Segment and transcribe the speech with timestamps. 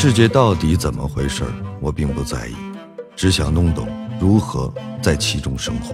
[0.00, 1.42] 世界到底怎么回事
[1.80, 2.54] 我并不在意，
[3.16, 3.88] 只想弄懂
[4.20, 5.92] 如何在其中生活。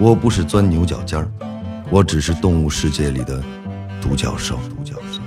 [0.00, 1.30] 我不是钻牛角尖儿，
[1.90, 3.44] 我只是动物世界里的
[4.00, 4.58] 独角兽。
[4.70, 5.20] 独角兽。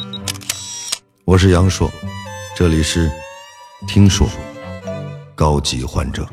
[1.23, 1.87] 我是杨硕，
[2.55, 3.11] 这里是
[3.87, 4.27] 听说
[5.35, 6.27] 高级患者。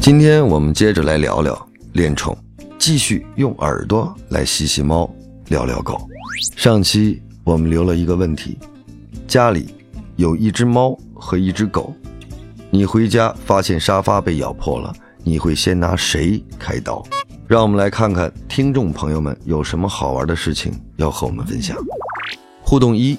[0.00, 2.36] 今天我们接着来聊聊恋宠，
[2.76, 5.08] 继续用耳朵来吸吸猫，
[5.46, 5.96] 聊聊狗。
[6.56, 8.58] 上期我们留了一个问题：
[9.28, 9.72] 家里
[10.16, 11.94] 有一只猫和一只狗，
[12.70, 17.06] 你回家发现沙发被咬破了，你会先拿谁开刀？
[17.46, 21.78] 让我们来看看听众朋友们有什么好玩的事情要和我们分享。
[22.62, 23.16] 互动一：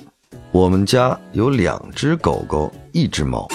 [0.52, 3.48] 我们家有两只狗狗，一只猫，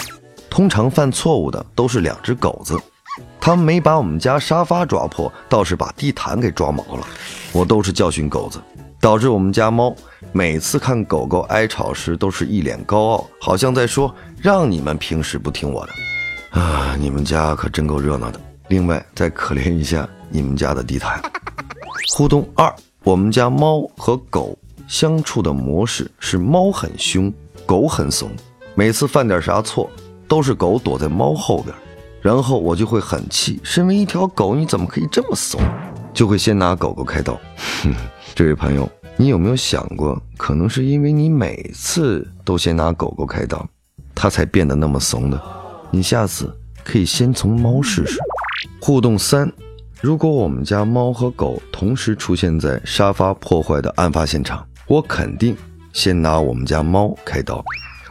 [0.49, 2.81] 通常犯错误的都是两只狗子。
[3.39, 7.07] 他们没把我们家沙发抓破，倒是把地毯给抓毛了。
[7.53, 8.59] 我都是教训狗子，
[9.03, 9.93] 导致我们家猫
[10.31, 15.93] 每次看狗狗挨吵时，都是一脸高傲，好像在说：“让你们平时不听我的。”
[16.61, 18.41] 啊，你们家可真够热闹的。
[18.69, 21.21] 另外，再可怜一下你们家的地毯。
[22.15, 22.73] 互动二：
[23.03, 27.33] 我们家猫和狗相处的模式是猫很凶，
[27.67, 28.31] 狗很怂。
[28.77, 29.91] 每次犯点啥错，
[30.29, 31.75] 都是狗躲在猫后边。
[32.21, 35.61] 然后我就会很气，身为一条狗，你怎么可以这么怂？
[36.15, 37.37] 就会先拿狗狗开刀。
[37.83, 37.93] 哼，
[38.35, 43.67] 这位朋友，你有没有想过，可能是因为你每次都先拿狗狗开刀，
[44.15, 45.41] 它才变得那么怂的？
[45.91, 46.51] 你下次
[46.83, 48.19] 可以先从猫试试。
[48.81, 49.53] 互动三：
[50.01, 55.55] 如果我们家猫和狗同时出现在沙发破坏的案发现场，我肯定
[55.93, 57.63] 先拿我们家猫开刀。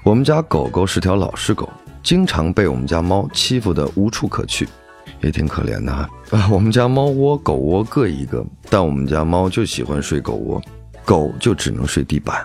[0.04, 1.68] 我们家狗狗是条老实狗。
[2.04, 4.68] 经常被我们家猫欺负得无处可去，
[5.22, 6.10] 也挺可怜的哈。
[6.32, 10.62] 啊， 我们家猫窝、狗窝各一个，但我们家猫就喜欢睡狗窝，
[11.04, 12.42] 狗就只能睡地板。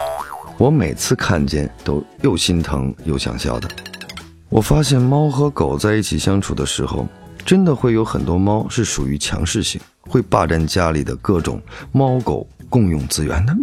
[0.58, 3.68] 我每次看见都又心疼又想笑的。
[4.48, 7.06] 我发现猫和狗在一起相处的时候，
[7.44, 11.60] 真的会有很多猫是属于强势型，会霸占家里的各种
[11.92, 13.54] 猫狗共用资源的。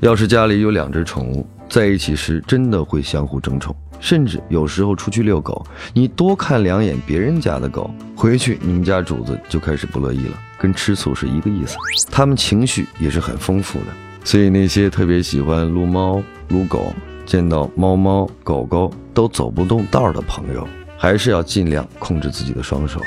[0.00, 3.74] 要是家里有两只宠物在一起时，真的会相互争宠。
[4.02, 5.64] 甚至有时候出去遛狗，
[5.94, 11.76] 你多看两眼别人家的狗，回去你们家主子就开始不乐意了，跟吃醋是一个意思。
[12.10, 13.86] 他们情绪也是很丰富的，
[14.24, 16.92] 所以那些特别喜欢撸猫撸狗，
[17.24, 20.66] 见到猫猫狗狗都走不动道的朋友，
[20.98, 23.00] 还是要尽量控制自己的双手。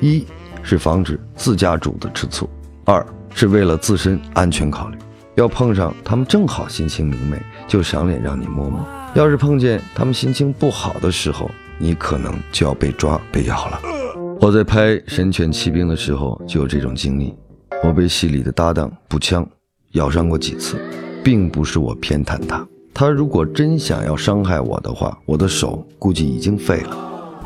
[0.00, 0.24] 一
[0.62, 2.48] 是防止自家主子吃醋，
[2.84, 4.96] 二是为了自身安全考虑。
[5.36, 8.84] 要碰上他们正好心情明媚，就赏脸让你摸摸。
[9.14, 13.80] 要是碰见他们心情不好的时候，你可能就要被抓被咬了。
[14.40, 17.34] 我在拍《神犬骑兵》的时候就有这种经历，
[17.84, 19.46] 我被戏里的搭档步枪
[19.92, 20.78] 咬伤过几次，
[21.22, 26.96] 并不是我偏袒他，他如果真想要伤害我的话，我的手估计已经废了。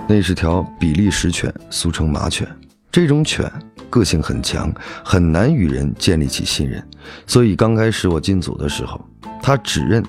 [0.09, 2.47] 那是条比利时犬，俗称马犬，
[2.91, 3.51] 这种犬
[3.91, 4.73] 个性很强，
[5.05, 6.83] 很难与人建立起信任，
[7.27, 8.99] 所以刚开始我进组的时候，
[9.43, 10.03] 他只认。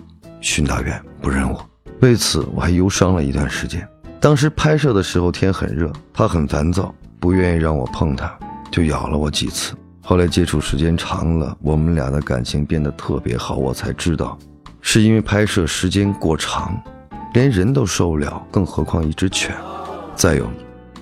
[0.43, 1.69] 训导员不认我，
[1.99, 3.87] 为此我还忧伤了一段时间。
[4.19, 8.35] 当时拍摄的时候天很热，他很烦躁，不愿意让我碰他，
[8.71, 9.75] 就咬了我几次。
[10.01, 14.35] 后来接触时间长了，我们俩的感情变得特别好，我才知道，
[14.81, 16.75] 是因为拍摄时间过长，
[17.35, 19.55] 连人都受不了，更何况一只犬。
[20.15, 20.49] 再有，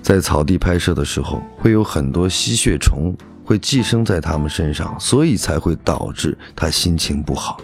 [0.02, 7.60] 在草地拍摄的时候，会有很多吸血虫会寄生在他们身上，所以才会导致他心情不好。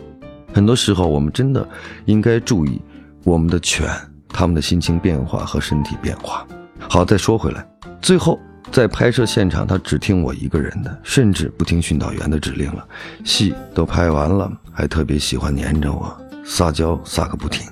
[0.52, 1.66] 很多时候，我们真的
[2.04, 2.80] 应该注意
[3.24, 3.88] 我们的犬
[4.28, 6.46] 它们的心情变化和身体变化。
[6.88, 7.66] 好，再说回来，
[8.00, 8.38] 最后
[8.70, 12.86] 在拍摄现场，它只听我一个人的，甚至不听训导员的指令了。
[13.24, 17.66] 戏都拍完了，还特别喜欢黏着我，撒娇撒个不停。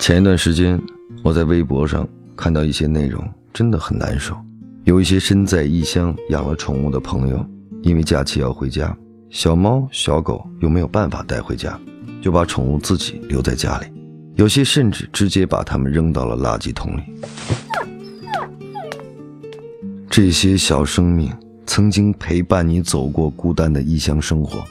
[0.00, 0.80] 前一段时间，
[1.22, 2.06] 我在微博上
[2.38, 4.36] 看到一些内容，真的很难受。
[4.84, 7.44] 有一些身在异乡养了宠物的朋友，
[7.82, 8.96] 因为假期要回家。
[9.28, 11.78] 小猫小狗又没有办法带回家，
[12.22, 13.86] 就把宠物自己留在家里，
[14.36, 17.02] 有些甚至直接把它们扔到了垃圾桶里。
[20.08, 21.30] 这些小生命
[21.66, 24.64] 曾经陪伴你走过孤单的异乡生活，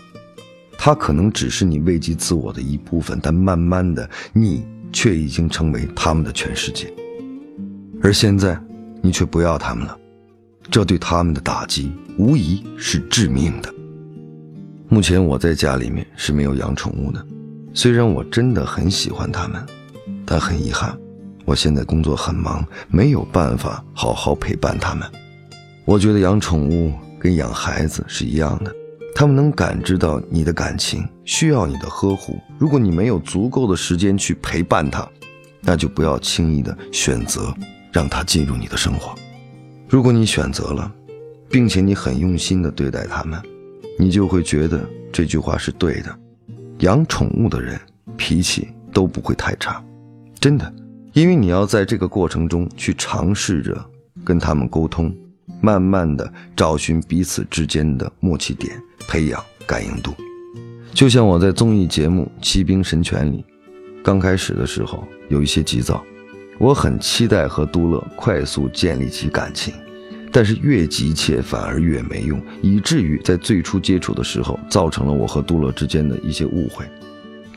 [0.78, 6.92] 它可能只是你慰藉自我的一部分，但慢慢的，你却已经成为他们的全世界。
[8.02, 8.58] 而现在，
[9.02, 9.98] 你却不要他们了，
[10.70, 13.74] 这对他们的打击无疑是致命的。
[14.88, 17.26] 目前我在家里面是没有养宠物的，
[17.74, 19.62] 虽然我真的很喜欢它们，
[20.26, 20.98] 但很遗憾，
[21.44, 25.06] 我现在工作很忙，没有办法好好陪伴它们。
[25.84, 28.74] 我觉得养宠物跟养孩子是一样的，
[29.16, 32.40] 他们能感知到你的感情，需要你的呵护。
[32.58, 35.06] 如果你没有足够的时间去陪伴他，
[35.62, 37.54] 那就不要轻易的选择
[37.92, 39.16] 让他进入你的生活。
[39.88, 40.92] 如果你选择了，
[41.50, 43.42] 并且你很用心的对待他们，
[43.98, 46.20] 你就会觉得这句话是对的。
[46.80, 47.80] 养宠物的人
[48.18, 49.84] 脾气都不会太差，
[50.40, 50.72] 真的，
[51.14, 53.84] 因为你要在这个过程中去尝试着
[54.24, 55.12] 跟他们沟通，
[55.62, 60.14] 慢慢的找寻彼此之间的默契点，培养感应度。
[60.94, 63.44] 就像我在综艺节目《骑兵神犬》里，
[64.04, 66.04] 刚开始的时候有一些急躁，
[66.58, 69.74] 我很期待和杜乐快速建立起感情。
[70.30, 76.86] 但是越急切反而越没用，以至于在最初接触的时候，造成了我和杜乐之间的一些误会。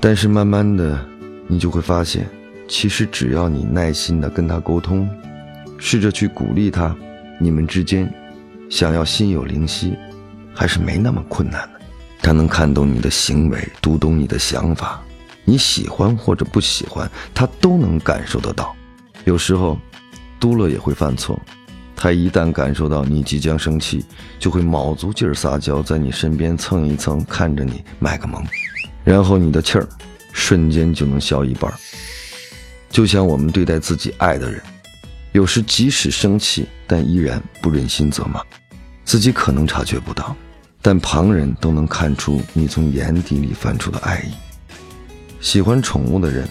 [0.00, 0.98] 但是慢慢的，
[1.46, 2.26] 你就会发现，
[2.68, 5.06] 其实只要你耐心的跟他沟通，
[5.78, 6.94] 试着去鼓励他，
[7.38, 8.10] 你们之间
[8.70, 9.94] 想要心有灵犀，
[10.54, 11.80] 还是没那么困难的。
[12.22, 15.02] 他能看懂你的行为，读懂你的想法，
[15.44, 18.74] 你喜欢或者不喜欢，他都能感受得到。
[19.30, 19.78] 有时候，
[20.40, 21.40] 杜乐也会犯错。
[21.94, 24.04] 他一旦感受到你即将生气，
[24.40, 28.44] 就会卯足劲儿撒娇，在你身边蹭一蹭，看着你卖个萌，
[29.04, 29.88] 然后你的气儿
[30.32, 31.72] 瞬间就能消一半。
[32.90, 34.60] 就像我们对待自己爱的人，
[35.30, 38.42] 有时即使生气，但依然不忍心责骂，
[39.04, 40.34] 自己可能察觉不到，
[40.82, 44.32] 但旁人都能看出你从眼底里泛出的爱意。
[45.40, 46.48] 喜欢宠物的人，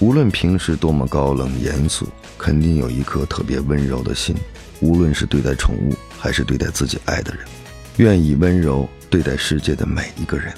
[0.00, 2.06] 无论平时多么高冷严肃，
[2.36, 4.36] 肯定有一颗特别温柔的心。
[4.80, 7.44] 无论是对待宠物，还是对待自己爱的人，
[7.96, 10.54] 愿以温柔对待世界的每一个人，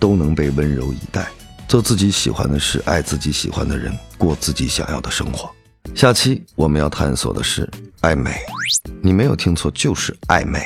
[0.00, 1.28] 都能被温柔以待。
[1.68, 5.50] 做自己喜欢的事，爱自己喜欢的人，过自己想要的生活。
[5.94, 7.68] 下期我们要探索的是
[8.00, 8.34] 爱美，
[9.02, 10.62] 你没有听错，就是爱美。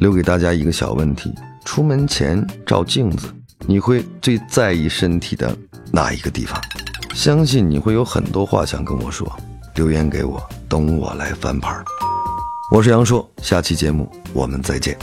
[0.00, 1.32] 留给大家一个小问题：
[1.64, 3.28] 出门前照镜子，
[3.66, 5.56] 你会最在意身体的
[5.90, 6.60] 哪一个地方？
[7.14, 9.32] 相信你会有很多话想跟我说，
[9.76, 11.72] 留言给我，等我来翻牌。
[12.72, 14.98] 我是杨硕，下期节目我们再见。